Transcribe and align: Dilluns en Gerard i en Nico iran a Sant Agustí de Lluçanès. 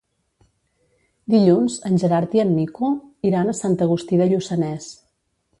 Dilluns 1.33 1.75
en 1.91 2.01
Gerard 2.03 2.35
i 2.39 2.43
en 2.45 2.55
Nico 2.55 2.91
iran 3.33 3.53
a 3.55 3.59
Sant 3.63 3.79
Agustí 3.89 4.23
de 4.23 4.31
Lluçanès. 4.33 4.93